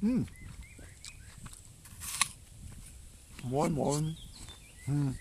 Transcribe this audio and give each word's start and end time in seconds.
Hm. 0.00 0.26
Moin, 3.42 3.72
moin. 3.72 4.16
Hm. 4.86 5.14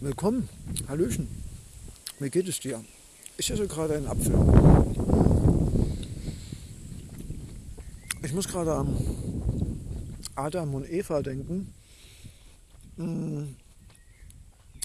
Willkommen. 0.00 0.48
Hallöchen. 0.88 1.28
Wie 2.18 2.28
geht 2.28 2.48
es 2.48 2.58
dir? 2.58 2.84
Ich 3.36 3.50
esse 3.50 3.68
gerade 3.68 3.94
einen 3.94 4.08
Apfel. 4.08 4.34
Ich 8.24 8.32
muss 8.32 8.48
gerade 8.48 8.74
an 8.74 8.96
Adam 10.34 10.74
und 10.74 10.90
Eva 10.90 11.22
denken. 11.22 11.72
Hm. 12.96 13.54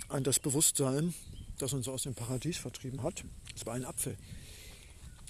An 0.07 0.23
das 0.23 0.39
Bewusstsein, 0.39 1.15
das 1.57 1.73
uns 1.73 1.87
aus 1.87 2.03
dem 2.03 2.13
Paradies 2.13 2.57
vertrieben 2.57 3.01
hat. 3.01 3.23
Es 3.55 3.65
war 3.65 3.73
ein 3.73 3.85
Apfel 3.85 4.17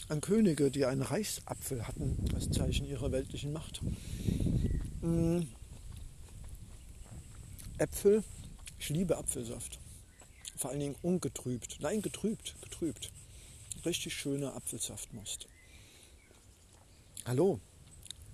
an 0.10 0.22
Könige, 0.22 0.72
die 0.72 0.86
einen 0.86 1.02
Reichsapfel 1.02 1.88
hatten, 1.88 2.18
als 2.34 2.50
Zeichen 2.52 2.88
ihrer 2.88 3.12
weltlichen 3.12 3.54
Macht. 3.54 3.82
Mm. 5.02 5.42
Äpfel, 7.78 8.24
ich 8.78 8.90
liebe 8.90 9.18
Apfelsaft. 9.18 9.80
Vor 10.56 10.70
allen 10.70 10.80
Dingen 10.80 10.96
ungetrübt. 11.02 11.78
Nein, 11.82 12.02
getrübt, 12.02 12.56
getrübt. 12.62 13.12
Richtig 13.86 14.14
schöner 14.14 14.56
Apfelsaftmost. 14.56 15.48
Hallo, 17.26 17.60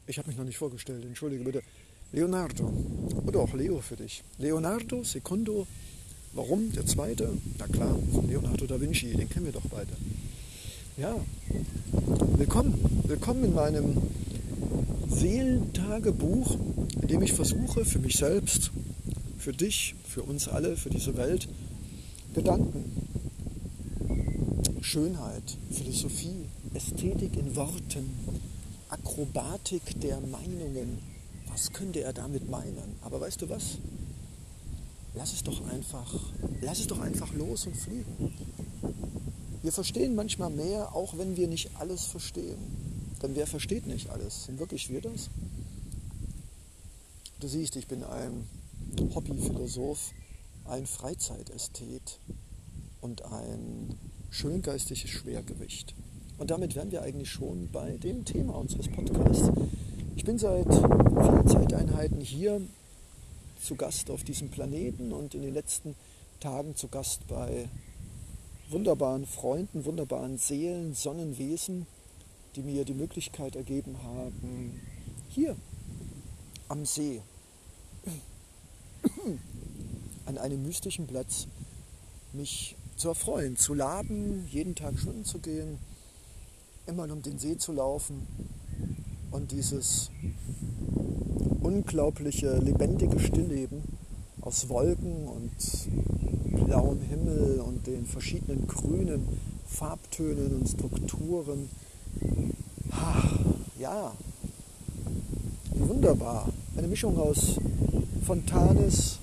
ich 0.07 0.17
habe 0.17 0.27
mich 0.27 0.37
noch 0.37 0.45
nicht 0.45 0.57
vorgestellt, 0.57 1.05
entschuldige 1.05 1.43
bitte. 1.43 1.63
Leonardo, 2.11 2.71
oder 3.25 3.41
auch 3.41 3.53
Leo 3.53 3.81
für 3.81 3.97
dich. 3.97 4.23
Leonardo 4.37 5.03
Secondo, 5.03 5.67
warum 6.33 6.71
der 6.71 6.85
zweite? 6.85 7.37
Na 7.57 7.67
klar, 7.67 7.97
von 8.13 8.27
Leonardo 8.27 8.65
da 8.65 8.79
Vinci, 8.79 9.13
den 9.13 9.29
kennen 9.29 9.45
wir 9.45 9.51
doch 9.53 9.67
beide. 9.69 9.91
Ja, 10.97 11.15
willkommen. 12.37 12.73
Willkommen 13.03 13.43
in 13.43 13.53
meinem 13.53 14.01
Seelentagebuch, 15.07 16.57
in 17.03 17.07
dem 17.07 17.21
ich 17.21 17.33
versuche, 17.33 17.85
für 17.85 17.99
mich 17.99 18.15
selbst, 18.15 18.71
für 19.37 19.53
dich, 19.53 19.93
für 20.07 20.23
uns 20.23 20.47
alle, 20.47 20.75
für 20.75 20.89
diese 20.89 21.15
Welt, 21.15 21.47
Gedanken, 22.33 23.07
Schönheit, 24.81 25.43
Philosophie, 25.69 26.45
Ästhetik 26.73 27.37
in 27.37 27.55
Worten, 27.55 28.09
Akrobatik 28.89 30.01
der 30.01 30.19
Meinungen. 30.19 30.97
Was 31.47 31.71
könnte 31.73 32.01
er 32.01 32.13
damit 32.13 32.49
meinen? 32.49 32.95
Aber 33.01 33.21
weißt 33.21 33.43
du 33.43 33.49
was? 33.49 33.77
Lass 35.13 35.31
es 35.31 35.43
doch 35.43 35.63
einfach, 35.69 36.11
lass 36.61 36.79
es 36.79 36.87
doch 36.87 37.01
einfach 37.01 37.31
los 37.35 37.67
und 37.67 37.77
fliegen. 37.77 38.33
Wir 39.67 39.73
verstehen 39.73 40.15
manchmal 40.15 40.49
mehr, 40.49 40.95
auch 40.95 41.17
wenn 41.17 41.35
wir 41.35 41.49
nicht 41.49 41.71
alles 41.77 42.05
verstehen. 42.05 42.57
Denn 43.21 43.35
wer 43.35 43.45
versteht 43.45 43.85
nicht 43.85 44.09
alles? 44.09 44.45
Sind 44.45 44.59
wirklich 44.59 44.89
wir 44.89 45.01
das? 45.01 45.29
Du 47.41 47.49
siehst, 47.49 47.75
ich 47.75 47.85
bin 47.85 48.01
ein 48.05 48.47
Hobbyphilosoph, 49.13 50.13
ein 50.63 50.87
Freizeitästhet 50.87 52.21
und 53.01 53.25
ein 53.25 53.97
schöngeistiges 54.29 55.09
Schwergewicht. 55.09 55.95
Und 56.37 56.49
damit 56.49 56.73
wären 56.77 56.91
wir 56.91 57.01
eigentlich 57.01 57.29
schon 57.29 57.69
bei 57.69 57.97
dem 57.97 58.23
Thema 58.23 58.53
unseres 58.53 58.87
Podcasts. 58.87 59.51
Ich 60.15 60.23
bin 60.23 60.39
seit 60.39 60.73
vielen 60.73 61.45
Zeiteinheiten 61.45 62.21
hier 62.21 62.61
zu 63.61 63.75
Gast 63.75 64.11
auf 64.11 64.23
diesem 64.23 64.47
Planeten 64.47 65.11
und 65.11 65.35
in 65.35 65.41
den 65.41 65.53
letzten 65.53 65.97
Tagen 66.39 66.77
zu 66.77 66.87
Gast 66.87 67.27
bei 67.27 67.67
wunderbaren 68.69 69.25
Freunden, 69.25 69.85
wunderbaren 69.85 70.37
Seelen, 70.37 70.93
Sonnenwesen, 70.93 71.87
die 72.55 72.63
mir 72.63 72.85
die 72.85 72.93
Möglichkeit 72.93 73.55
ergeben 73.55 74.01
haben, 74.03 74.81
hier 75.29 75.55
am 76.67 76.85
See, 76.85 77.21
an 80.25 80.37
einem 80.37 80.63
mystischen 80.63 81.07
Platz, 81.07 81.47
mich 82.33 82.75
zu 82.97 83.09
erfreuen, 83.09 83.55
zu 83.55 83.73
laden, 83.73 84.47
jeden 84.51 84.75
Tag 84.75 84.97
schwimmen 84.99 85.23
zu 85.23 85.39
gehen, 85.39 85.77
immer 86.87 87.03
um 87.03 87.21
den 87.21 87.39
See 87.39 87.57
zu 87.57 87.71
laufen 87.71 88.27
und 89.31 89.51
dieses 89.51 90.09
unglaubliche, 91.61 92.57
lebendige 92.57 93.19
Stillleben 93.19 93.83
aus 94.41 94.67
Wolken 94.69 95.27
und 95.27 95.51
blauem 96.65 96.99
Himmel 97.01 97.61
und 97.65 97.85
den 97.87 98.05
verschiedenen 98.05 98.67
grünen 98.67 99.23
Farbtönen 99.67 100.57
und 100.59 100.67
Strukturen. 100.67 101.69
Ja, 103.79 104.11
wunderbar. 105.75 106.49
Eine 106.75 106.87
Mischung 106.87 107.17
aus 107.17 107.59
Fontanes 108.25 109.19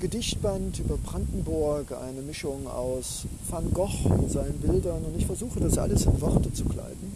Gedichtband 0.00 0.80
über 0.80 0.98
Brandenburg, 0.98 1.92
eine 1.92 2.20
Mischung 2.20 2.66
aus 2.66 3.24
Van 3.48 3.72
Gogh 3.72 4.06
und 4.10 4.30
seinen 4.30 4.58
Bildern 4.58 5.02
und 5.04 5.16
ich 5.16 5.24
versuche 5.24 5.60
das 5.60 5.78
alles 5.78 6.04
in 6.04 6.20
Worte 6.20 6.52
zu 6.52 6.64
kleiden. 6.66 7.12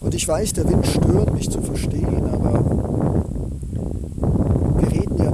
Und 0.00 0.14
ich 0.14 0.28
weiß, 0.28 0.52
der 0.52 0.68
Wind 0.68 0.86
stört 0.86 1.32
mich 1.32 1.48
zu 1.48 1.62
verstehen, 1.62 2.24
aber 2.24 3.09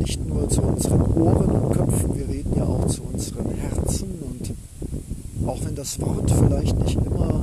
nicht 0.06 0.24
nur 0.24 0.48
zu 0.48 0.62
unseren 0.62 1.02
Ohren 1.20 1.50
und 1.50 1.72
Köpfen, 1.72 2.16
wir 2.16 2.28
reden 2.28 2.52
ja 2.56 2.64
auch 2.64 2.86
zu 2.86 3.02
unseren 3.12 3.50
Herzen 3.50 4.08
und 4.22 5.48
auch 5.48 5.64
wenn 5.64 5.74
das 5.74 6.00
Wort 6.00 6.30
vielleicht 6.30 6.78
nicht 6.78 6.96
immer 7.04 7.42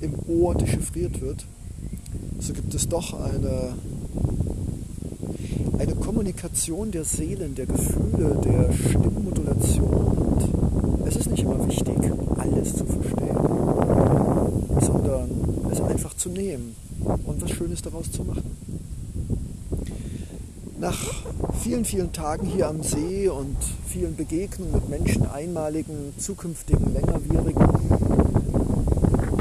im 0.00 0.14
Ohr 0.28 0.54
dechiffriert 0.54 1.20
wird, 1.20 1.44
so 2.38 2.52
gibt 2.52 2.72
es 2.72 2.88
doch 2.88 3.14
eine, 3.14 3.72
eine 5.80 5.94
Kommunikation 5.96 6.92
der 6.92 7.02
Seelen, 7.02 7.56
der 7.56 7.66
Gefühle, 7.66 8.40
der 8.44 8.72
Stimmmodulation 8.72 9.90
und 9.90 11.08
es 11.08 11.16
ist 11.16 11.30
nicht 11.32 11.42
immer 11.42 11.66
wichtig, 11.66 11.96
alles 12.38 12.76
zu 12.76 12.84
verstehen, 12.84 13.36
sondern 14.80 15.28
es 15.72 15.80
einfach 15.80 16.14
zu 16.14 16.28
nehmen 16.28 16.76
und 17.26 17.42
was 17.42 17.50
Schönes 17.50 17.82
daraus 17.82 18.08
zu 18.12 18.22
machen. 18.22 18.56
Nach 20.78 21.19
vielen, 21.60 21.84
vielen 21.84 22.12
Tagen 22.12 22.46
hier 22.46 22.68
am 22.68 22.82
See 22.82 23.28
und 23.28 23.56
vielen 23.86 24.16
Begegnungen 24.16 24.72
mit 24.72 24.88
Menschen, 24.88 25.26
einmaligen, 25.30 26.14
zukünftigen, 26.16 26.94
längerwierigen, 26.94 27.68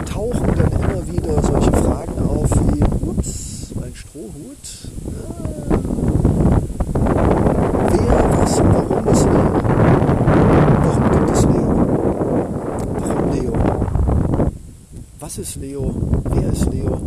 tauchen 0.06 0.48
dann 0.56 0.72
immer 0.74 1.08
wieder 1.08 1.42
solche 1.42 1.72
Fragen 1.72 2.20
auf 2.28 2.50
wie, 2.52 2.84
ups, 3.08 3.72
mein 3.80 3.96
Strohhut. 3.96 4.90
Ah, 7.16 7.40
wer, 7.90 8.42
was, 8.42 8.58
warum 8.58 9.08
ist 9.08 9.24
Leo? 9.24 9.54
Warum 10.84 11.12
gibt 11.12 11.32
es 11.32 11.44
Leo? 11.46 11.70
Warum 13.00 13.32
Leo? 13.32 13.54
Was 15.20 15.38
ist 15.38 15.56
Leo? 15.56 15.96
Wer 16.26 16.52
ist 16.52 16.66
Leo? 16.66 17.02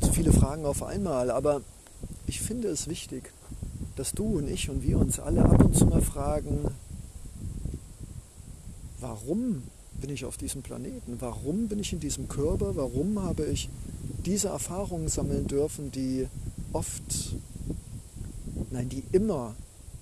Zu 0.00 0.12
viele 0.12 0.32
Fragen 0.32 0.64
auf 0.66 0.82
einmal, 0.82 1.30
aber 1.30 1.60
ich 2.26 2.40
finde 2.40 2.68
es 2.68 2.88
wichtig, 2.88 3.32
dass 3.98 4.12
du 4.12 4.38
und 4.38 4.48
ich 4.48 4.70
und 4.70 4.82
wir 4.82 4.98
uns 4.98 5.18
alle 5.18 5.44
ab 5.44 5.64
und 5.64 5.76
zu 5.76 5.86
mal 5.86 6.02
fragen, 6.02 6.70
warum 9.00 9.64
bin 10.00 10.10
ich 10.10 10.24
auf 10.24 10.36
diesem 10.36 10.62
Planeten? 10.62 11.16
Warum 11.18 11.66
bin 11.66 11.80
ich 11.80 11.92
in 11.92 11.98
diesem 11.98 12.28
Körper? 12.28 12.76
Warum 12.76 13.20
habe 13.20 13.44
ich 13.46 13.68
diese 14.24 14.48
Erfahrungen 14.48 15.08
sammeln 15.08 15.48
dürfen, 15.48 15.90
die 15.90 16.28
oft, 16.72 17.34
nein, 18.70 18.88
die 18.88 19.02
immer 19.10 19.56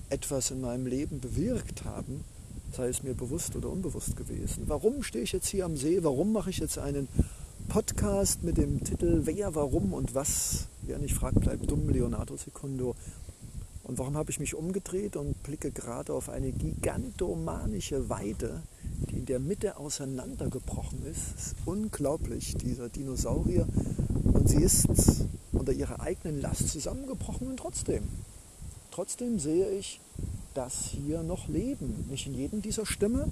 etwas 0.09 0.51
in 0.51 0.61
meinem 0.61 0.85
Leben 0.85 1.19
bewirkt 1.19 1.83
haben, 1.83 2.23
sei 2.71 2.89
es 2.89 3.01
mir 3.01 3.15
bewusst 3.15 3.55
oder 3.55 3.69
unbewusst 3.69 4.15
gewesen. 4.15 4.63
Warum 4.67 5.01
stehe 5.01 5.23
ich 5.23 5.31
jetzt 5.31 5.47
hier 5.47 5.65
am 5.65 5.75
See? 5.75 6.03
Warum 6.03 6.31
mache 6.33 6.51
ich 6.51 6.59
jetzt 6.59 6.77
einen 6.77 7.07
Podcast 7.67 8.43
mit 8.43 8.57
dem 8.57 8.83
Titel 8.83 9.21
Wer, 9.25 9.55
warum 9.55 9.93
und 9.93 10.13
was? 10.13 10.67
Wer 10.83 10.99
nicht 10.99 11.15
fragt, 11.15 11.39
bleibt 11.39 11.69
dumm, 11.69 11.89
Leonardo 11.89 12.37
Secundo. 12.37 12.95
Und 13.87 13.97
warum 13.99 14.17
habe 14.17 14.29
ich 14.31 14.39
mich 14.41 14.53
umgedreht 14.53 15.15
und 15.15 15.41
blicke 15.43 15.71
gerade 15.71 16.13
auf 16.13 16.27
eine 16.27 16.51
gigantomanische 16.51 18.09
Weide, 18.09 18.61
die 19.09 19.19
in 19.19 19.25
der 19.25 19.39
Mitte 19.39 19.77
auseinandergebrochen 19.77 21.05
ist. 21.05 21.35
Es 21.37 21.45
ist 21.47 21.55
unglaublich, 21.65 22.55
dieser 22.55 22.89
Dinosaurier. 22.89 23.65
Und 24.33 24.49
sie 24.49 24.61
ist 24.61 24.87
unter 25.53 25.71
ihrer 25.71 26.01
eigenen 26.01 26.41
Last 26.41 26.67
zusammengebrochen 26.67 27.47
und 27.47 27.57
trotzdem, 27.57 28.03
trotzdem 28.91 29.39
sehe 29.39 29.69
ich, 29.69 30.01
dass 30.53 30.87
hier 30.87 31.23
noch 31.23 31.47
Leben, 31.47 32.07
nicht 32.09 32.27
in 32.27 32.33
jedem 32.33 32.61
dieser 32.61 32.85
Stämme, 32.85 33.29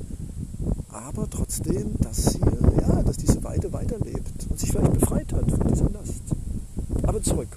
aber 0.88 1.30
trotzdem, 1.30 1.98
dass 2.00 2.32
hier, 2.32 2.74
ja, 2.80 3.04
dass 3.04 3.18
diese 3.18 3.44
Weide 3.44 3.74
weiterlebt 3.74 4.48
und 4.50 4.58
sich 4.58 4.72
vielleicht 4.72 4.94
befreit 4.94 5.34
hat 5.34 5.52
von 5.52 5.68
dieser 5.68 5.90
Last. 5.90 6.24
Aber 7.04 7.22
zurück. 7.22 7.50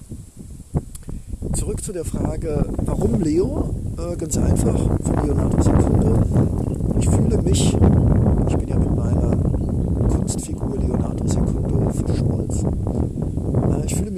Zurück 1.53 1.83
zu 1.83 1.93
der 1.93 2.05
Frage, 2.05 2.65
warum 2.85 3.21
Leo? 3.21 3.75
Äh, 3.97 4.15
ganz 4.15 4.37
einfach, 4.37 4.79
von 5.01 5.25
Leonardo 5.25 5.61
Secundo. 5.61 6.19
Ich 6.99 7.09
fühle 7.09 7.41
mich, 7.41 7.77
ich 8.47 8.57
bin 8.57 8.67
ja 8.67 8.77
mit 8.77 8.95
meiner 8.95 9.37
Kunstfigur 10.09 10.77
Leonardo 10.77 11.27
Secundo 11.27 11.89
verschmolzen. 11.89 12.79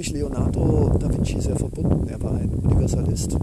mich 0.02 0.12
Leonardo 0.14 0.90
da 0.98 1.08
Vinci 1.08 1.40
sehr 1.40 1.54
verbunden. 1.54 2.08
Er 2.08 2.20
war 2.20 2.32
ein 2.32 2.50
Universalist. 2.54 3.38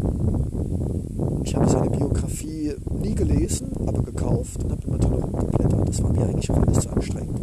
Ich 1.45 1.55
habe 1.55 1.69
seine 1.69 1.89
Biografie 1.89 2.73
nie 3.01 3.15
gelesen, 3.15 3.71
aber 3.87 4.03
gekauft 4.03 4.61
und 4.61 4.71
habe 4.73 4.81
immer 4.85 4.99
tolle 4.99 5.21
rumgeblättert. 5.21 5.87
Das 5.87 6.03
war 6.03 6.11
mir 6.11 6.23
eigentlich 6.25 6.51
auch 6.51 6.57
alles 6.57 6.81
zu 6.81 6.89
anstrengend. 6.89 7.39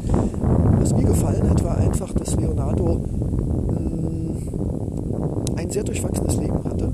Was 0.78 0.92
mir 0.94 1.04
gefallen 1.04 1.48
hat, 1.48 1.64
war 1.64 1.78
einfach, 1.78 2.12
dass 2.12 2.36
Leonardo 2.36 3.06
mh, 3.68 3.80
mm, 3.80 4.36
ein 5.56 5.65
sehr 5.76 5.84
durchwachsenes 5.84 6.36
Leben 6.38 6.64
hatte, 6.64 6.90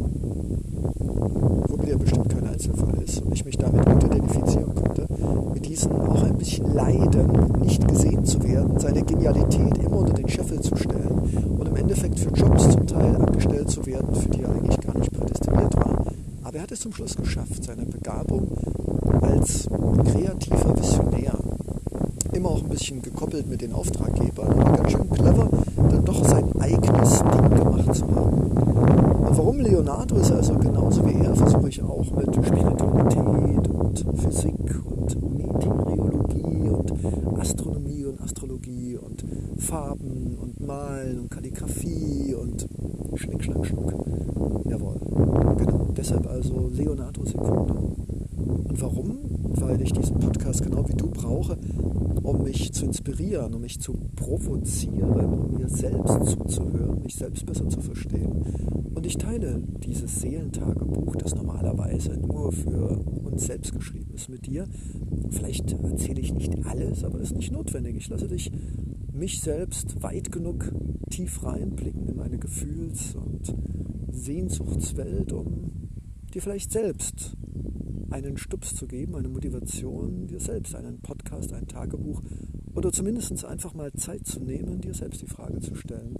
womit 1.69 1.88
er 1.88 1.99
bestimmt 1.99 2.29
kein 2.29 2.49
Einzelfall 2.49 3.00
ist 3.00 3.23
und 3.23 3.32
ich 3.32 3.44
mich 3.44 3.56
damit 3.56 3.87
gut 3.87 4.02
identifizieren 4.02 4.75
konnte. 4.75 5.06
Mit 5.55 5.69
diesem 5.69 5.93
auch 5.93 6.25
ein 6.25 6.37
bisschen 6.37 6.75
Leiden, 6.75 7.61
nicht 7.61 7.87
gesehen 7.87 8.25
zu 8.25 8.43
werden, 8.43 8.81
seine 8.81 9.05
Genialität 9.05 9.79
immer 9.79 9.99
unter 9.99 10.14
den 10.14 10.29
Scheffel 10.29 10.61
zu 10.61 10.75
stellen 10.75 11.17
und 11.56 11.69
im 11.69 11.76
Endeffekt 11.76 12.19
für 12.19 12.31
Jobs 12.31 12.70
zum 12.70 12.84
Teil 12.88 13.14
angestellt 13.14 13.70
zu 13.70 13.87
werden, 13.87 14.12
für 14.17 14.31
die 14.31 14.43
er 14.43 14.50
eigentlich 14.50 14.81
gar 14.81 14.99
nicht 14.99 15.12
prädestiniert 15.12 15.76
war. 15.76 16.05
Aber 16.43 16.56
er 16.56 16.62
hat 16.62 16.73
es 16.73 16.81
zum 16.81 16.93
Schluss 16.93 17.14
geschafft, 17.14 17.62
seine 17.62 17.87
Begabung 17.87 18.49
als 19.20 19.69
kreativer 20.11 20.76
Visionär, 20.76 21.38
immer 22.32 22.49
auch 22.49 22.64
ein 22.64 22.69
bisschen 22.69 23.00
gekoppelt 23.00 23.49
mit 23.49 23.61
den 23.61 23.75
Auftraggebern, 23.75 24.49
aber 24.49 24.76
ganz 24.79 24.90
schön 24.90 25.08
clever, 25.08 25.49
dann 25.92 26.04
doch 26.04 26.24
sein 26.24 26.50
eigenes 26.58 27.18
Ding 27.18 27.54
gemacht 27.54 27.94
zu 27.94 28.06
haben. 28.14 28.52
Und 29.26 29.38
warum 29.38 29.60
Leonardo 29.60 30.16
ist 30.16 30.32
also 30.32 30.54
genauso 30.54 31.04
wie 31.06 31.24
er, 31.24 31.34
versuche 31.34 31.68
ich 31.68 31.82
auch 31.82 32.10
mit 32.16 32.34
Spiritualität 32.34 33.68
und 33.68 34.04
Physik 34.20 34.82
und 34.84 35.36
Meteorologie 35.36 36.68
und 36.70 36.92
Astronomie 37.38 38.04
und 38.06 38.20
Astrologie 38.20 38.96
und 38.96 39.24
Farben 39.58 40.36
und 40.40 40.60
Malen 40.66 41.20
und 41.20 41.30
Kalligraphie 41.30 42.34
und 42.34 42.68
Schnick, 43.14 43.44
Schnack, 43.44 43.66
Schnuck. 43.66 43.92
Jawohl, 44.64 44.96
genau. 45.58 45.88
Deshalb 45.96 46.26
also 46.26 46.68
Leonardo 46.72 47.24
Secundo. 47.24 47.96
Und 48.68 48.80
warum? 48.80 49.18
Weil 49.60 49.80
ich 49.82 49.92
diesen 49.92 50.18
Podcast 50.18 50.62
genau 50.62 50.88
wie 50.88 50.94
du 50.94 51.08
brauche, 51.08 51.58
um 52.22 52.42
mich 52.42 52.72
zu 52.72 52.84
inspirieren, 52.84 53.54
um 53.54 53.62
mich 53.62 53.80
zu 53.80 53.94
provozieren, 54.16 55.34
um 55.34 55.54
mir 55.54 55.69
selbst 55.69 56.30
zuzuhören, 56.30 57.02
mich 57.02 57.16
selbst 57.16 57.44
besser 57.46 57.69
zu 57.69 57.80
verstehen. 57.80 58.90
Und 58.94 59.06
ich 59.06 59.19
teile 59.19 59.60
dieses 59.84 60.20
Seelentagebuch, 60.20 61.16
das 61.16 61.34
normalerweise 61.34 62.12
nur 62.19 62.52
für 62.52 62.98
uns 63.24 63.46
selbst 63.46 63.72
geschrieben 63.72 64.14
ist, 64.14 64.28
mit 64.28 64.46
dir. 64.46 64.66
Vielleicht 65.30 65.72
erzähle 65.72 66.20
ich 66.20 66.32
nicht 66.32 66.64
alles, 66.66 67.02
aber 67.04 67.19
das 67.19 67.30
ist 67.30 67.36
nicht 67.36 67.52
notwendig. 67.52 67.96
Ich 67.96 68.08
lasse 68.08 68.28
dich 68.28 68.52
mich 69.12 69.40
selbst 69.40 70.02
weit 70.02 70.30
genug 70.30 70.72
tief 71.10 71.44
reinblicken 71.44 72.08
in 72.08 72.16
meine 72.16 72.38
Gefühls- 72.38 73.14
und 73.14 73.54
Sehnsuchtswelt, 74.10 75.32
um 75.32 75.70
dir 76.32 76.42
vielleicht 76.42 76.72
selbst 76.72 77.36
einen 78.12 78.36
Stups 78.36 78.74
zu 78.74 78.86
geben, 78.86 79.16
eine 79.16 79.28
Motivation, 79.28 80.26
dir 80.26 80.40
selbst 80.40 80.74
einen 80.74 81.00
Podcast, 81.00 81.52
ein 81.52 81.66
Tagebuch 81.66 82.22
oder 82.74 82.92
zumindest 82.92 83.44
einfach 83.44 83.74
mal 83.74 83.92
Zeit 83.92 84.26
zu 84.26 84.40
nehmen, 84.40 84.80
dir 84.80 84.94
selbst 84.94 85.22
die 85.22 85.26
Frage 85.26 85.60
zu 85.60 85.74
stellen, 85.74 86.16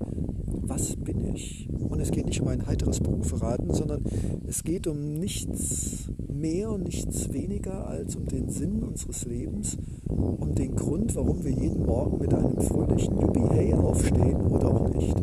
was 0.63 0.97
bin 0.97 1.35
ich? 1.35 1.69
Und 1.71 2.01
es 2.01 2.11
geht 2.11 2.27
nicht 2.27 2.41
um 2.41 2.49
ein 2.49 2.67
heiteres 2.67 3.01
Beruferaten, 3.01 3.73
sondern 3.75 4.05
es 4.47 4.65
geht 4.65 4.87
um 4.87 5.15
nichts 5.15 6.11
mehr 6.29 6.71
und 6.71 6.85
nichts 6.85 7.33
weniger 7.33 7.87
als 7.87 8.17
um 8.17 8.27
den 8.27 8.49
Sinn 8.49 8.83
unseres 8.83 9.25
Lebens, 9.27 9.77
um 10.09 10.55
den 10.55 10.75
Grund, 10.75 11.15
warum 11.15 11.45
wir 11.45 11.53
jeden 11.53 11.85
Morgen 11.85 12.19
mit 12.19 12.33
einem 12.33 12.61
fröhlichen 12.61 13.19
Juppie-Hey 13.21 13.75
aufstehen 13.75 14.41
oder 14.41 14.75
auch 14.75 14.89
nicht. 14.89 15.17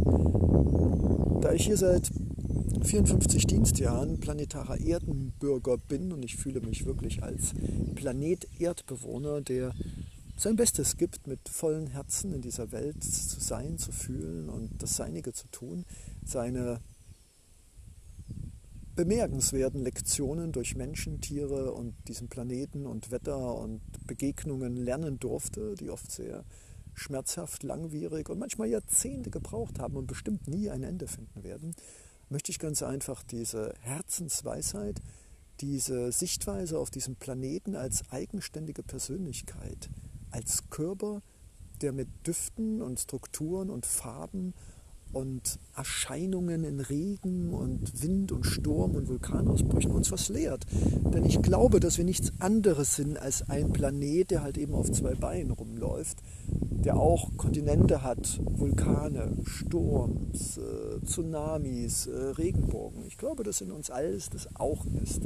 Da 1.44 1.54
ich 1.54 1.66
hier 1.66 1.78
seit 1.78 2.12
54 2.84 3.46
Dienstjahren 3.46 4.20
planetarer 4.20 4.80
Erdenbürger 4.80 5.78
bin 5.78 6.12
und 6.12 6.24
ich 6.24 6.38
fühle 6.38 6.62
mich 6.62 6.86
wirklich 6.86 7.22
als 7.22 7.54
Planet-Erdbewohner, 7.96 9.42
der 9.42 9.74
sein 10.38 10.56
Bestes 10.56 10.96
gibt, 10.96 11.28
mit 11.28 11.50
vollen 11.50 11.88
Herzen 11.88 12.34
in 12.34 12.42
dieser 12.42 12.72
Welt 12.72 13.04
zu 13.04 13.40
sein, 13.40 13.78
zu 13.78 13.92
fühlen 13.92 14.50
und 14.50 14.82
das 14.82 14.96
Seinige 14.96 15.34
zu 15.34 15.48
tun, 15.50 15.86
seine 16.24 16.80
bemerkenswerten 18.96 19.82
Lektionen 19.82 20.52
durch 20.52 20.76
Menschen, 20.76 21.22
Tiere 21.22 21.74
und 21.74 21.96
diesen 22.08 22.30
Planeten 22.30 22.86
und 22.86 23.12
Wetter 23.12 23.56
und 23.56 23.82
Begegnungen 24.08 24.78
lernen 24.78 25.20
durfte, 25.20 25.76
die 25.76 25.90
oft 25.90 26.12
sehr 26.12 26.46
schmerzhaft, 26.94 27.64
langwierig 27.64 28.30
und 28.30 28.40
manchmal 28.40 28.70
Jahrzehnte 28.70 29.30
gebraucht 29.30 29.80
haben 29.80 29.96
und 29.96 30.08
bestimmt 30.08 30.48
nie 30.48 30.70
ein 30.70 30.84
Ende 30.84 31.08
finden 31.08 31.44
werden 31.44 31.76
möchte 32.30 32.52
ich 32.52 32.60
ganz 32.60 32.84
einfach 32.84 33.24
diese 33.24 33.74
Herzensweisheit, 33.82 35.02
diese 35.62 36.12
Sichtweise 36.12 36.80
auf 36.80 36.90
diesen 36.90 37.16
Planeten 37.16 37.76
als 37.76 38.10
eigenständige 38.12 38.84
Persönlichkeit, 38.84 39.90
als 40.32 40.70
Körper, 40.70 41.22
der 41.82 41.92
mit 41.92 42.08
Düften 42.26 42.82
und 42.82 43.00
Strukturen 43.00 43.70
und 43.70 43.86
Farben 43.86 44.54
und 45.12 45.60
Erscheinungen 45.76 46.64
in 46.64 46.80
Regen 46.80 47.54
und 47.54 48.02
Wind 48.02 48.32
und 48.32 48.46
Sturm 48.46 48.96
und 48.96 49.08
Vulkanausbrüchen 49.08 49.92
uns 49.92 50.12
was 50.12 50.30
lehrt. 50.30 50.66
Denn 51.14 51.26
ich 51.26 51.42
glaube, 51.42 51.80
dass 51.80 51.98
wir 51.98 52.06
nichts 52.06 52.32
anderes 52.40 52.96
sind 52.96 53.20
als 53.20 53.50
ein 53.50 53.72
Planet, 53.72 54.32
der 54.32 54.44
halt 54.44 54.58
eben 54.58 54.74
auf 54.74 54.92
zwei 54.92 55.16
Beinen 55.16 55.52
rumläuft, 55.52 56.18
der 56.48 56.98
auch 56.98 57.36
Kontinente 57.38 58.04
hat, 58.04 58.40
Vulkane, 58.44 59.38
Sturms, 59.46 60.58
äh, 60.58 61.06
Tsunamis, 61.06 62.08
äh, 62.08 62.16
Regenbogen. 62.38 63.06
Ich 63.06 63.18
glaube, 63.18 63.44
dass 63.44 63.62
in 63.62 63.72
uns 63.72 63.90
alles 63.90 64.30
das 64.30 64.56
auch 64.56 64.86
ist. 65.02 65.22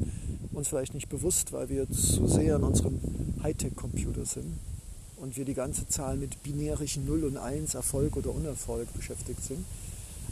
Uns 0.51 0.67
vielleicht 0.67 0.93
nicht 0.93 1.09
bewusst, 1.09 1.51
weil 1.51 1.69
wir 1.69 1.89
zu 1.89 2.27
sehr 2.27 2.57
in 2.57 2.63
unserem 2.63 2.99
Hightech-Computer 3.41 4.25
sind 4.25 4.59
und 5.23 5.37
wir 5.37 5.45
die 5.45 5.53
ganze 5.53 5.87
Zahl 5.87 6.17
mit 6.17 6.43
binärischen 6.43 7.05
0 7.05 7.23
und 7.23 7.37
1, 7.37 7.75
Erfolg 7.75 8.17
oder 8.17 8.35
Unerfolg 8.35 8.93
beschäftigt 8.93 9.41
sind. 9.41 9.63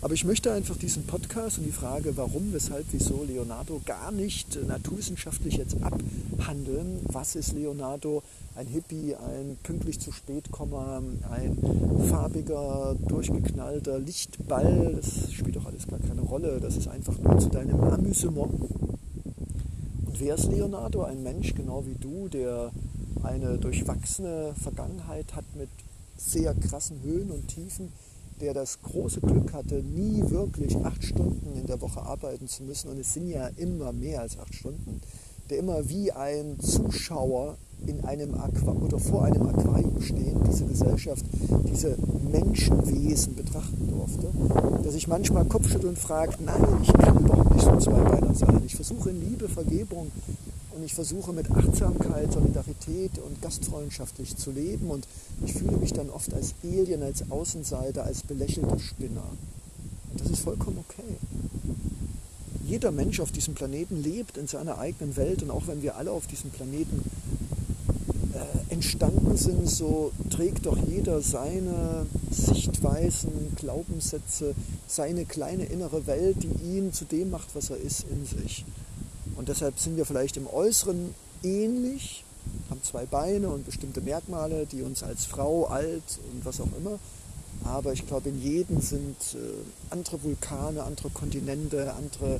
Aber 0.02 0.16
ich 0.16 0.26
möchte 0.26 0.52
einfach 0.52 0.76
diesen 0.76 1.04
Podcast 1.04 1.60
und 1.60 1.64
die 1.64 1.72
Frage, 1.72 2.18
warum, 2.18 2.52
weshalb, 2.52 2.86
wieso 2.92 3.24
Leonardo 3.24 3.80
gar 3.86 4.12
nicht 4.12 4.58
naturwissenschaftlich 4.68 5.58
jetzt 5.58 5.78
abhandeln. 5.82 7.00
Was 7.04 7.36
ist 7.36 7.54
Leonardo? 7.54 8.24
Ein 8.56 8.68
Hippie, 8.68 9.16
ein 9.16 9.58
pünktlich 9.64 10.00
zu 10.00 10.12
spät 10.12 10.52
Komma, 10.52 11.02
ein 11.30 11.58
farbiger, 12.10 12.96
durchgeknallter 13.08 14.00
Lichtball. 14.00 14.94
Das 14.96 15.32
spielt 15.32 15.56
doch 15.56 15.68
alles 15.68 15.88
gar 15.88 16.00
keine 16.00 16.22
Rolle. 16.22 16.60
Das 16.60 16.76
ist 16.76 16.88
einfach 16.90 17.18
nur 17.20 17.40
zu 17.40 17.50
deinem 17.50 17.80
Amüsement. 17.80 18.52
Wer 20.24 20.38
Leonardo? 20.38 21.02
Ein 21.02 21.24
Mensch 21.24 21.56
genau 21.56 21.84
wie 21.88 21.96
du, 21.96 22.28
der 22.28 22.70
eine 23.24 23.58
durchwachsene 23.58 24.54
Vergangenheit 24.54 25.36
hat 25.36 25.46
mit 25.56 25.70
sehr 26.16 26.54
krassen 26.54 27.02
Höhen 27.02 27.32
und 27.32 27.48
Tiefen, 27.48 27.92
der 28.40 28.54
das 28.54 28.84
große 28.84 29.20
Glück 29.20 29.52
hatte, 29.52 29.82
nie 29.82 30.22
wirklich 30.30 30.78
acht 30.78 31.04
Stunden 31.04 31.58
in 31.58 31.66
der 31.66 31.82
Woche 31.82 32.04
arbeiten 32.04 32.48
zu 32.48 32.62
müssen, 32.62 32.92
und 32.92 33.00
es 33.00 33.16
sind 33.16 33.30
ja 33.30 33.48
immer 33.58 33.94
mehr 33.94 34.22
als 34.22 34.38
acht 34.38 34.54
Stunden, 34.54 35.02
der 35.50 35.58
immer 35.58 35.90
wie 35.90 36.12
ein 36.12 36.60
Zuschauer 36.60 37.58
in 37.88 38.06
einem 38.06 38.36
Aqua 38.36 38.74
oder 38.74 39.00
vor 39.00 39.26
einem 39.26 39.48
Aquarium 39.48 40.00
stehen, 40.04 40.40
diese 40.48 40.66
Gesellschaft, 40.66 41.26
diese 41.68 41.98
Menschenwesen 42.32 43.36
betrachten 43.36 43.88
durfte, 43.90 44.28
der 44.84 44.92
sich 44.92 45.08
manchmal 45.08 45.46
kopfschüttelnd 45.46 45.98
fragt, 45.98 46.40
nein, 46.42 46.64
ich 46.84 46.94
kann 46.94 47.18
überhaupt 47.18 47.41
nicht 47.54 47.68
ein 47.68 47.82
Zweibeiner 47.82 48.34
sein. 48.34 48.62
Ich 48.66 48.76
versuche 48.76 49.10
in 49.10 49.22
Liebe, 49.22 49.50
Vergebung 49.50 50.12
und 50.76 50.84
ich 50.84 50.94
versuche 50.94 51.34
mit 51.34 51.52
Achtsamkeit, 51.52 52.32
Solidarität 52.32 53.18
und 53.20 53.42
gastfreundschaftlich 53.42 54.36
zu 54.38 54.52
leben 54.52 54.90
und 54.90 55.08
ich 55.46 55.54
fühle 55.54 55.78
mich 55.78 55.94
dann 55.94 56.10
oft 56.10 56.34
als 56.34 56.54
Alien, 56.64 57.04
als 57.04 57.30
Außenseiter, 57.30 58.04
als 58.04 58.24
belächelter 58.24 58.80
Spinner. 58.80 59.24
Und 60.12 60.22
das 60.22 60.30
ist 60.30 60.44
vollkommen 60.44 60.84
okay. 60.90 61.16
Jeder 62.66 62.92
Mensch 62.92 63.20
auf 63.20 63.32
diesem 63.32 63.54
Planeten 63.54 64.02
lebt 64.02 64.38
in 64.38 64.48
seiner 64.48 64.78
eigenen 64.78 65.18
Welt 65.18 65.44
und 65.44 65.52
auch 65.52 65.68
wenn 65.68 65.82
wir 65.82 65.98
alle 65.98 66.12
auf 66.12 66.28
diesem 66.28 66.52
Planeten 66.52 67.04
entstanden 68.70 69.38
sind, 69.38 69.70
so 69.70 70.12
trägt 70.30 70.66
doch 70.66 70.78
jeder 70.78 71.22
seine 71.22 72.06
Sichtweisen, 72.32 73.56
Glaubenssätze, 73.56 74.56
seine 74.88 75.26
kleine 75.26 75.66
innere 75.66 76.08
Welt, 76.08 76.38
die 76.44 76.78
ihn 76.78 76.94
zu 76.94 77.06
dem 77.06 77.32
macht, 77.32 77.56
was 77.56 77.70
er 77.70 77.78
ist, 77.78 78.06
in 78.10 78.26
sich. 78.26 78.66
Und 79.36 79.50
deshalb 79.50 79.80
sind 79.80 79.98
wir 79.98 80.06
vielleicht 80.06 80.38
im 80.38 80.48
Äußeren 80.48 81.14
ähnlich, 81.44 82.24
haben 82.70 82.82
zwei 82.84 83.06
Beine 83.06 83.50
und 83.50 83.66
bestimmte 83.66 84.02
Merkmale, 84.02 84.66
die 84.66 84.82
uns 84.82 85.04
als 85.04 85.26
Frau, 85.26 85.66
alt 85.66 86.20
und 86.32 86.46
was 86.46 86.60
auch 86.62 86.70
immer. 86.78 87.00
Aber 87.64 87.94
ich 87.94 88.08
glaube, 88.08 88.30
in 88.30 88.42
jedem 88.42 88.82
sind 88.82 89.18
äh, 89.34 89.38
andere 89.92 90.24
Vulkane, 90.24 90.84
andere 90.84 91.10
Kontinente, 91.10 91.94
andere 91.94 92.40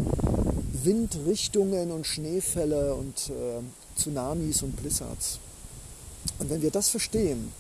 Windrichtungen 0.84 1.92
und 1.92 2.08
Schneefälle 2.08 2.96
und 2.96 3.30
äh, 3.30 3.62
Tsunamis 3.96 4.64
und 4.64 4.76
Blizzards. 4.78 5.40
Und 6.40 6.50
wenn 6.50 6.62
wir 6.62 6.72
das 6.72 6.90
verstehen, 6.90 7.52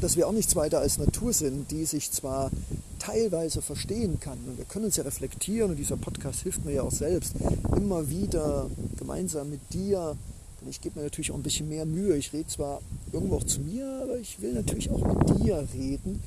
dass 0.00 0.16
wir 0.16 0.26
auch 0.28 0.32
nichts 0.32 0.56
weiter 0.56 0.80
als 0.80 0.98
Natur 0.98 1.32
sind, 1.32 1.70
die 1.70 1.84
sich 1.84 2.10
zwar 2.10 2.50
teilweise 2.98 3.62
verstehen 3.62 4.18
kann. 4.20 4.38
Und 4.46 4.58
wir 4.58 4.64
können 4.64 4.86
uns 4.86 4.96
ja 4.96 5.04
reflektieren 5.04 5.70
und 5.70 5.76
dieser 5.76 5.96
Podcast 5.96 6.40
hilft 6.40 6.64
mir 6.64 6.72
ja 6.72 6.82
auch 6.82 6.92
selbst, 6.92 7.34
immer 7.76 8.08
wieder 8.10 8.68
gemeinsam 8.96 9.50
mit 9.50 9.60
dir. 9.72 10.16
Denn 10.60 10.68
ich 10.68 10.80
gebe 10.80 10.98
mir 10.98 11.04
natürlich 11.04 11.30
auch 11.30 11.36
ein 11.36 11.42
bisschen 11.42 11.68
mehr 11.68 11.86
Mühe. 11.86 12.16
Ich 12.16 12.32
rede 12.32 12.48
zwar 12.48 12.80
irgendwo 13.12 13.36
auch 13.36 13.44
zu 13.44 13.60
mir, 13.60 14.00
aber 14.02 14.18
ich 14.18 14.40
will 14.40 14.54
natürlich 14.54 14.90
auch 14.90 15.00
mit 15.06 15.42
dir 15.42 15.66
reden 15.72 16.22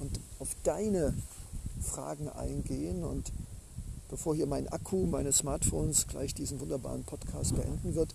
und 0.00 0.20
auf 0.38 0.48
deine 0.62 1.14
Fragen 1.82 2.28
eingehen. 2.28 3.04
Und 3.04 3.32
bevor 4.10 4.34
hier 4.34 4.46
mein 4.46 4.68
Akku 4.68 5.06
meines 5.06 5.38
Smartphones 5.38 6.06
gleich 6.06 6.34
diesen 6.34 6.60
wunderbaren 6.60 7.04
Podcast 7.04 7.56
beenden 7.56 7.94
wird, 7.94 8.14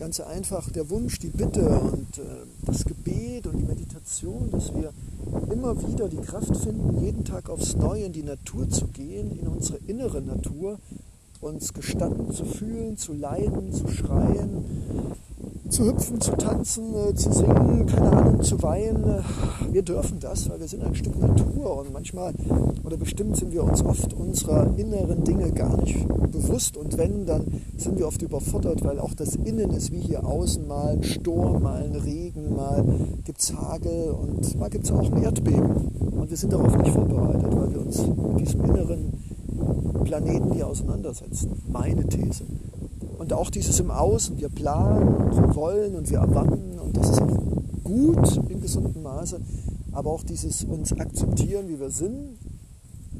ganz 0.00 0.18
einfach 0.18 0.70
der 0.70 0.88
Wunsch, 0.88 1.18
die 1.18 1.28
Bitte 1.28 1.60
und 1.60 2.16
äh, 2.16 2.22
das 2.64 2.86
Gebet 2.86 3.46
und 3.46 3.58
die 3.58 3.64
Meditation, 3.64 4.50
dass 4.50 4.74
wir 4.74 4.94
immer 5.52 5.76
wieder 5.86 6.08
die 6.08 6.16
Kraft 6.16 6.56
finden, 6.56 7.04
jeden 7.04 7.22
Tag 7.22 7.50
aufs 7.50 7.76
Neue 7.76 8.04
in 8.04 8.12
die 8.14 8.22
Natur 8.22 8.66
zu 8.70 8.86
gehen, 8.86 9.38
in 9.38 9.46
unsere 9.46 9.76
innere 9.86 10.22
Natur, 10.22 10.78
uns 11.42 11.74
gestatten 11.74 12.32
zu 12.32 12.46
fühlen, 12.46 12.96
zu 12.96 13.12
leiden, 13.12 13.74
zu 13.74 13.88
schreien, 13.88 14.64
zu 15.70 15.86
hüpfen, 15.86 16.20
zu 16.20 16.32
tanzen, 16.32 16.94
äh, 16.94 17.14
zu 17.14 17.32
singen, 17.32 17.86
keine 17.86 18.10
Ahnung, 18.10 18.42
zu 18.42 18.60
weinen. 18.62 19.04
Äh, 19.04 19.72
wir 19.72 19.82
dürfen 19.82 20.18
das, 20.18 20.50
weil 20.50 20.58
wir 20.58 20.66
sind 20.66 20.82
ein 20.82 20.94
Stück 20.94 21.18
Natur 21.18 21.78
und 21.78 21.92
manchmal 21.92 22.34
oder 22.84 22.96
bestimmt 22.96 23.36
sind 23.36 23.52
wir 23.52 23.62
uns 23.62 23.84
oft 23.84 24.12
unserer 24.12 24.76
inneren 24.76 25.22
Dinge 25.22 25.52
gar 25.52 25.80
nicht 25.80 26.06
bewusst 26.32 26.76
und 26.76 26.98
wenn, 26.98 27.24
dann 27.24 27.44
sind 27.76 27.98
wir 27.98 28.08
oft 28.08 28.20
überfordert, 28.20 28.82
weil 28.84 28.98
auch 28.98 29.14
das 29.14 29.36
Innen 29.36 29.70
ist 29.70 29.92
wie 29.92 30.00
hier 30.00 30.26
außen 30.26 30.66
mal 30.66 30.94
ein 30.94 31.04
Sturm, 31.04 31.62
mal 31.62 31.82
ein 31.82 31.94
Regen, 31.94 32.56
mal 32.56 32.84
gibt 33.24 33.40
es 33.40 33.54
Hagel 33.54 34.10
und 34.10 34.58
mal 34.58 34.70
gibt 34.70 34.84
es 34.84 34.92
auch 34.92 35.10
ein 35.10 35.22
Erdbeben 35.22 35.76
und 36.18 36.28
wir 36.28 36.36
sind 36.36 36.52
darauf 36.52 36.76
nicht 36.76 36.90
vorbereitet, 36.90 37.56
weil 37.56 37.72
wir 37.72 37.80
uns 37.80 38.04
mit 38.06 38.40
diesem 38.40 38.64
inneren 38.64 39.12
Planeten 40.04 40.52
hier 40.52 40.66
auseinandersetzen. 40.66 41.50
Meine 41.68 42.04
These. 42.08 42.44
Und 43.30 43.36
auch 43.36 43.50
dieses 43.50 43.78
im 43.78 43.92
Außen, 43.92 44.38
wir 44.38 44.48
planen 44.48 45.06
und 45.06 45.36
wir 45.36 45.54
wollen 45.54 45.94
und 45.94 46.10
wir 46.10 46.18
erwarten 46.18 46.80
und 46.80 46.96
das 46.96 47.10
ist 47.10 47.22
auch 47.22 47.38
gut 47.84 48.40
in 48.48 48.60
gesundem 48.60 49.04
Maße, 49.04 49.40
aber 49.92 50.10
auch 50.10 50.24
dieses 50.24 50.64
uns 50.64 50.92
akzeptieren, 50.92 51.68
wie 51.68 51.78
wir 51.78 51.90
sind, 51.90 52.38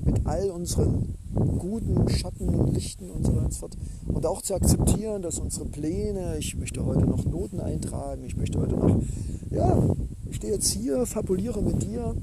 mit 0.04 0.26
all 0.26 0.50
unseren 0.50 1.14
guten 1.58 2.08
Schatten 2.08 2.48
und 2.48 2.74
Lichten 2.74 3.08
und 3.08 3.24
so 3.24 3.36
weiter 3.36 3.52
fort. 3.52 3.76
Und 4.08 4.26
auch 4.26 4.42
zu 4.42 4.54
akzeptieren, 4.54 5.22
dass 5.22 5.38
unsere 5.38 5.66
Pläne, 5.66 6.38
ich 6.38 6.56
möchte 6.56 6.84
heute 6.84 7.06
noch 7.06 7.24
Noten 7.24 7.60
eintragen, 7.60 8.24
ich 8.24 8.36
möchte 8.36 8.58
heute 8.58 8.74
noch, 8.74 9.00
ja, 9.52 9.80
ich 10.28 10.36
stehe 10.36 10.54
jetzt 10.54 10.72
hier, 10.72 11.06
fabuliere 11.06 11.62
mit 11.62 11.84
dir, 11.84 12.16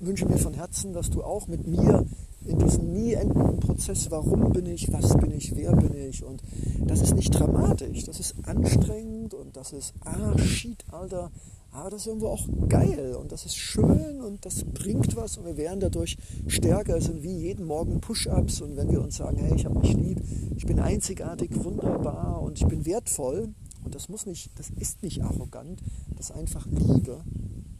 wünsche 0.00 0.24
mir 0.24 0.38
von 0.38 0.54
Herzen, 0.54 0.94
dass 0.94 1.10
du 1.10 1.22
auch 1.22 1.46
mit 1.46 1.66
mir 1.66 2.06
in 2.48 2.58
diesem 2.58 2.92
nie 2.92 3.12
endenden 3.12 3.60
Prozess, 3.60 4.10
warum 4.10 4.52
bin 4.52 4.66
ich, 4.66 4.90
was 4.92 5.16
bin 5.16 5.30
ich, 5.32 5.54
wer 5.54 5.76
bin 5.76 5.94
ich. 5.94 6.24
Und 6.24 6.42
das 6.86 7.02
ist 7.02 7.14
nicht 7.14 7.30
dramatisch, 7.30 8.04
das 8.04 8.20
ist 8.20 8.34
anstrengend 8.44 9.34
und 9.34 9.56
das 9.56 9.72
ist, 9.72 9.92
ah, 10.04 10.36
shit, 10.38 10.84
Alter, 10.90 11.30
aber 11.70 11.90
das 11.90 12.02
ist 12.02 12.06
irgendwo 12.06 12.28
auch 12.28 12.48
geil 12.68 13.14
und 13.20 13.30
das 13.30 13.44
ist 13.44 13.56
schön 13.56 14.22
und 14.22 14.46
das 14.46 14.64
bringt 14.64 15.14
was 15.16 15.36
und 15.36 15.44
wir 15.44 15.56
werden 15.58 15.80
dadurch 15.80 16.16
stärker. 16.46 16.96
Es 16.96 17.04
sind 17.04 17.22
wie 17.22 17.36
jeden 17.36 17.66
Morgen 17.66 18.00
Push-ups 18.00 18.62
und 18.62 18.76
wenn 18.76 18.90
wir 18.90 19.02
uns 19.02 19.16
sagen, 19.16 19.36
hey, 19.36 19.54
ich 19.54 19.66
habe 19.66 19.78
mich 19.78 19.94
lieb, 19.94 20.20
ich 20.56 20.64
bin 20.64 20.80
einzigartig, 20.80 21.50
wunderbar 21.62 22.40
und 22.40 22.58
ich 22.58 22.66
bin 22.66 22.86
wertvoll 22.86 23.50
und 23.84 23.94
das 23.94 24.08
muss 24.08 24.24
nicht, 24.24 24.58
das 24.58 24.70
ist 24.70 25.02
nicht 25.02 25.22
arrogant, 25.22 25.82
das 26.16 26.30
ist 26.30 26.36
einfach 26.36 26.66
Liebe 26.66 27.22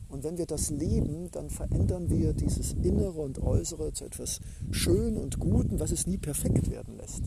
und 0.09 0.25
wenn 0.25 0.39
wir 0.39 0.47
das 0.47 0.71
leben, 0.71 1.31
dann 1.31 1.51
verändern 1.51 2.09
wir 2.09 2.33
dieses 2.33 2.73
Innere 2.73 3.21
und 3.21 3.39
Äußere 3.41 3.93
zu 3.93 4.05
etwas 4.05 4.41
Schön 4.71 5.17
und 5.17 5.39
Guten, 5.39 5.81
was 5.81 5.91
es 5.91 6.07
nie 6.07 6.19
perfekt 6.19 6.71
werden 6.71 6.97
lässt. 6.97 7.23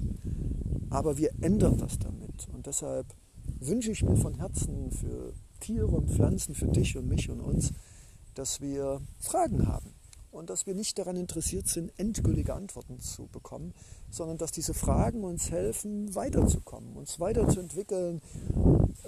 Aber 0.90 1.18
wir 1.18 1.32
ändern 1.42 1.78
das 1.78 2.00
damit. 2.00 2.48
Und 2.54 2.66
deshalb 2.66 3.06
wünsche 3.60 3.92
ich 3.92 4.04
mir 4.04 4.18
von 4.18 4.36
Herzen 4.36 4.92
für 4.92 5.34
Tiere 5.60 5.88
und 5.88 6.10
Pflanzen, 6.10 6.56
für 6.56 6.68
dich 6.68 6.98
und 6.98 7.08
mich 7.08 7.30
und 7.30 7.40
uns, 7.40 7.72
dass 8.34 8.62
wir 8.62 9.02
Fragen 9.20 9.68
haben 9.68 9.94
und 10.32 10.50
dass 10.50 10.66
wir 10.66 10.74
nicht 10.74 10.98
daran 10.98 11.18
interessiert 11.18 11.68
sind, 11.68 11.92
endgültige 11.98 12.54
Antworten 12.54 13.00
zu 13.00 13.28
bekommen, 13.28 13.74
sondern 14.10 14.38
dass 14.38 14.52
diese 14.52 14.74
Fragen 14.74 15.24
uns 15.24 15.52
helfen, 15.52 16.16
weiterzukommen, 16.16 16.96
uns 16.96 17.20
weiterzuentwickeln, 17.20 18.22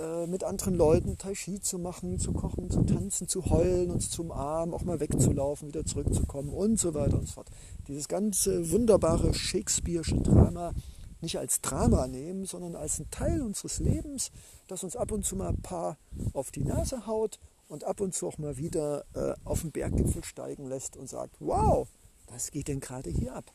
äh, 0.03 0.27
mit 0.27 0.43
anderen 0.43 0.75
Leuten 0.75 1.17
Tai 1.17 1.33
Chi 1.33 1.61
zu 1.61 1.79
machen, 1.79 2.19
zu 2.19 2.33
kochen, 2.33 2.69
zu 2.69 2.83
tanzen, 2.83 3.27
zu 3.27 3.45
heulen, 3.45 3.89
uns 3.89 4.09
zu 4.09 4.23
umarmen, 4.23 4.75
auch 4.75 4.83
mal 4.83 4.99
wegzulaufen, 4.99 5.69
wieder 5.69 5.85
zurückzukommen 5.85 6.49
und 6.49 6.77
so 6.77 6.93
weiter 6.93 7.17
und 7.17 7.27
so 7.27 7.35
fort. 7.35 7.49
Dieses 7.87 8.09
ganze 8.09 8.69
wunderbare 8.71 9.33
Shakespeare'sche 9.33 10.21
Drama 10.21 10.73
nicht 11.21 11.39
als 11.39 11.61
Drama 11.61 12.07
nehmen, 12.07 12.45
sondern 12.45 12.75
als 12.75 12.99
ein 12.99 13.09
Teil 13.09 13.41
unseres 13.41 13.79
Lebens, 13.79 14.29
das 14.67 14.83
uns 14.83 14.97
ab 14.97 15.11
und 15.11 15.25
zu 15.25 15.37
mal 15.37 15.49
ein 15.49 15.61
paar 15.61 15.97
auf 16.33 16.51
die 16.51 16.65
Nase 16.65 17.07
haut 17.07 17.39
und 17.69 17.85
ab 17.85 18.01
und 18.01 18.13
zu 18.13 18.27
auch 18.27 18.37
mal 18.37 18.57
wieder 18.57 19.05
äh, 19.13 19.33
auf 19.45 19.61
den 19.61 19.71
Berggipfel 19.71 20.23
steigen 20.23 20.67
lässt 20.67 20.97
und 20.97 21.07
sagt, 21.07 21.37
wow, 21.39 21.87
was 22.27 22.51
geht 22.51 22.67
denn 22.67 22.81
gerade 22.81 23.09
hier 23.09 23.35
ab? 23.35 23.45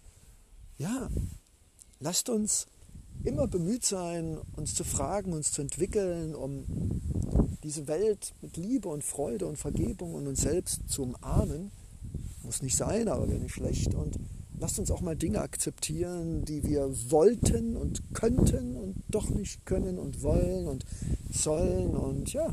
Ja, 0.79 1.09
lasst 2.01 2.31
uns 2.31 2.67
immer 3.25 3.47
bemüht 3.47 3.85
sein, 3.85 4.39
uns 4.57 4.75
zu 4.75 4.85
fragen, 4.85 5.33
uns 5.33 5.53
zu 5.53 5.63
entwickeln, 5.63 6.35
um 6.35 6.65
diese 7.63 7.89
Welt 7.89 8.35
mit 8.41 8.57
Liebe 8.57 8.89
und 8.89 9.05
Freude 9.05 9.47
und 9.47 9.59
Vergebung 9.59 10.15
und 10.15 10.27
uns 10.27 10.43
selbst 10.43 10.89
zu 10.89 11.03
umarmen. 11.03 11.71
Muss 12.43 12.63
nicht 12.63 12.77
sein, 12.77 13.09
aber 13.09 13.29
wäre 13.29 13.41
nicht 13.41 13.55
schlecht. 13.55 13.95
Und 13.95 14.19
lasst 14.59 14.79
uns 14.79 14.91
auch 14.91 15.01
mal 15.01 15.17
Dinge 15.17 15.41
akzeptieren, 15.41 16.45
die 16.45 16.65
wir 16.65 16.89
wollten 17.11 17.77
und 17.77 18.03
könnten 18.15 18.77
und 18.77 18.97
doch 19.09 19.29
nicht 19.31 19.67
können 19.67 19.99
und 19.99 20.23
wollen 20.23 20.67
und 20.67 20.85
sollen. 21.31 21.97
Und 21.97 22.33
ja, 22.33 22.53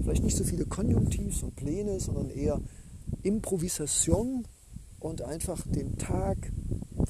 vielleicht 0.00 0.22
nicht 0.22 0.36
so 0.36 0.44
viele 0.44 0.66
Konjunktivs 0.66 1.42
und 1.42 1.56
Pläne, 1.56 2.00
sondern 2.00 2.30
eher 2.30 2.60
Improvisation 3.22 4.46
und 5.00 5.22
einfach 5.22 5.66
den 5.66 5.96
Tag 5.96 6.52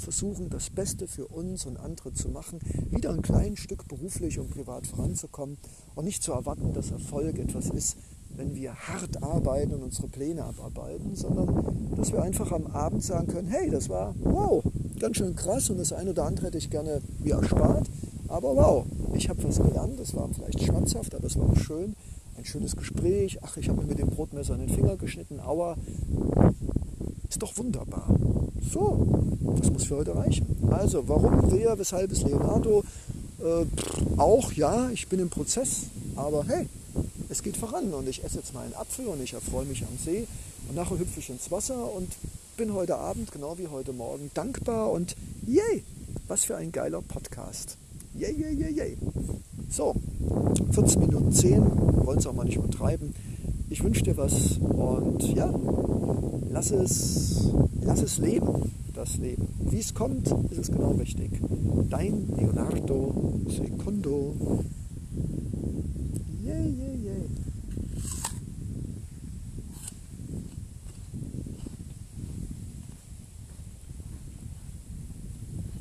versuchen, 0.01 0.51
das 0.51 0.71
Beste 0.71 1.07
für 1.07 1.27
uns 1.27 1.67
und 1.67 1.77
andere 1.79 2.13
zu 2.13 2.29
machen, 2.29 2.59
wieder 2.91 3.11
ein 3.11 3.23
kleines 3.23 3.61
Stück 3.61 3.87
beruflich 3.89 4.39
und 4.39 4.51
privat 4.51 4.87
voranzukommen 4.87 5.59
und 5.95 6.05
nicht 6.05 6.23
zu 6.23 6.33
erwarten, 6.33 6.73
dass 6.73 6.91
Erfolg 6.91 7.39
etwas 7.39 7.71
ist, 7.71 7.97
wenn 8.37 8.55
wir 8.55 8.75
hart 8.75 9.23
arbeiten 9.23 9.75
und 9.75 9.83
unsere 9.83 10.09
Pläne 10.09 10.45
abarbeiten, 10.45 11.15
sondern 11.15 11.95
dass 11.97 12.13
wir 12.13 12.23
einfach 12.23 12.53
am 12.53 12.67
Abend 12.69 13.03
sagen 13.03 13.27
können, 13.27 13.49
hey, 13.49 13.71
das 13.71 13.89
war 13.89 14.15
wow, 14.21 14.63
ganz 14.99 15.17
schön 15.17 15.35
krass 15.35 15.71
und 15.71 15.79
das 15.79 15.93
eine 15.93 16.11
oder 16.11 16.25
andere 16.25 16.47
hätte 16.47 16.59
ich 16.59 16.71
gerne 16.71 17.01
wie 17.21 17.31
erspart, 17.31 17.89
aber 18.29 18.55
wow, 18.55 18.87
ich 19.15 19.29
habe 19.29 19.43
was 19.45 19.57
gelernt, 19.57 19.99
das 19.99 20.15
war 20.15 20.29
vielleicht 20.29 20.63
schmerzhaft, 20.63 21.15
aber 21.15 21.27
es 21.27 21.37
war 21.37 21.51
auch 21.51 21.57
schön 21.57 21.95
ein 22.39 22.45
schönes 22.45 22.77
Gespräch. 22.77 23.39
Ach, 23.43 23.57
ich 23.57 23.69
habe 23.69 23.83
mir 23.83 23.89
mit 23.89 23.99
dem 23.99 24.09
Brotmesser 24.09 24.55
in 24.55 24.61
den 24.61 24.69
Finger 24.69 24.97
geschnitten. 24.97 25.41
Aua. 25.41 25.77
Ist 27.29 27.43
doch 27.43 27.57
wunderbar. 27.59 28.09
So, 28.71 29.07
das 29.61 29.71
muss 29.71 29.85
für 29.85 29.97
heute 29.97 30.15
reichen. 30.15 30.47
Also, 30.71 31.09
warum, 31.09 31.51
wer, 31.51 31.79
weshalb 31.79 32.13
ist 32.13 32.25
Leonardo? 32.25 32.85
Äh, 33.41 33.65
auch 34.19 34.53
ja, 34.53 34.91
ich 34.91 35.09
bin 35.09 35.21
im 35.21 35.31
Prozess, 35.31 35.85
aber 36.17 36.45
hey, 36.47 36.67
es 37.29 37.43
geht 37.43 37.57
voran 37.57 37.95
und 37.95 38.09
ich 38.09 38.25
esse 38.25 38.39
jetzt 38.39 38.53
mal 38.53 38.65
einen 38.65 38.75
Apfel 38.75 39.07
und 39.07 39.23
ich 39.23 39.33
erfreue 39.33 39.65
mich 39.65 39.83
am 39.83 39.97
See 40.05 40.27
und 40.69 40.77
nachher 40.77 40.99
hüpfe 40.99 41.21
ich 41.21 41.31
ins 41.31 41.51
Wasser 41.51 41.95
und 41.95 42.09
bin 42.57 42.75
heute 42.75 42.97
Abend, 42.97 43.33
genau 43.33 43.57
wie 43.59 43.69
heute 43.69 43.93
Morgen, 43.93 44.31
dankbar 44.35 44.91
und 44.91 45.17
yay, 45.47 45.85
was 46.27 46.45
für 46.45 46.57
ein 46.57 46.73
geiler 46.73 47.01
Podcast. 47.01 47.79
Yay, 48.15 48.33
yay, 48.33 48.53
yay, 48.53 48.73
yay. 48.73 48.99
So, 49.71 49.95
14 50.73 51.01
Minuten 51.01 51.33
10, 51.33 52.05
wollen 52.05 52.19
es 52.19 52.27
auch 52.27 52.35
mal 52.35 52.45
nicht 52.45 52.57
übertreiben. 52.57 53.15
Ich 53.71 53.83
wünsche 53.85 54.03
dir 54.03 54.17
was 54.17 54.59
und 54.59 55.23
ja, 55.35 55.49
lass 56.51 56.71
es, 56.71 57.51
lass 57.81 58.03
es 58.03 58.19
leben, 58.19 58.73
das 58.95 59.17
Leben. 59.19 59.49
Wie 59.71 59.79
es 59.79 59.95
kommt, 59.95 60.27
ist 60.51 60.59
es 60.59 60.71
genau 60.71 60.93
richtig. 60.93 61.31
Dein 61.89 62.29
Leonardo 62.37 63.41
Secondo. 63.49 64.35